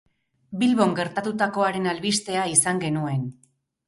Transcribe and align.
Bilbon 0.61 0.95
gertatutakoaren 0.99 1.89
albistea 1.91 2.47
izan 2.55 2.81
genuen. 2.85 3.29